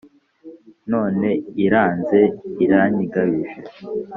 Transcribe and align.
None 0.91 1.29
iranze 1.65 2.19
iranyigabije 2.63 3.57